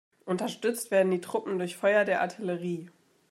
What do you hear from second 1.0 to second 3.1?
die Truppen durch Feuer der Artillerie.